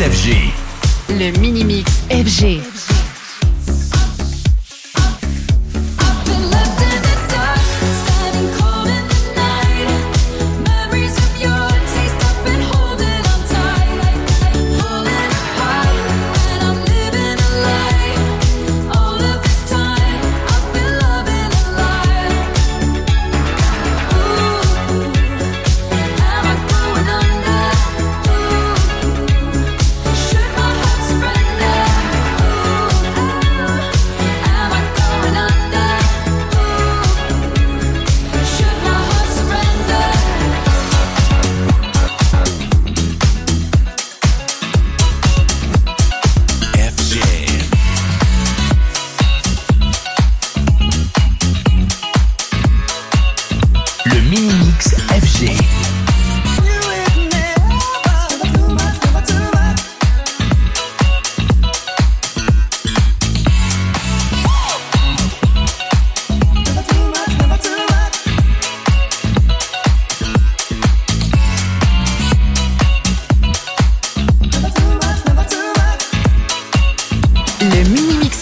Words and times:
FG. 0.00 0.34
Le 1.10 1.38
mini-mix 1.40 2.04
FG. 2.08 2.79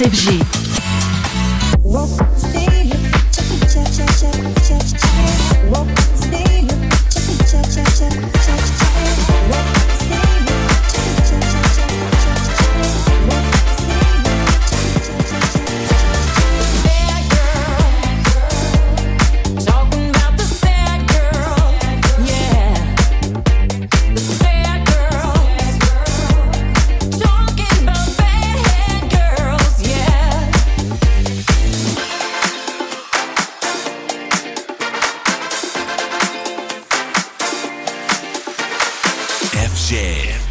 FG. 0.08 0.67
Jam. 39.89 40.48